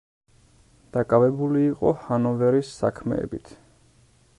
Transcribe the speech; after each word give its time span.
დაკავებული 0.95 1.61
იყო 1.67 1.93
ჰანოვერის 2.07 2.73
საქმეებით. 2.83 3.55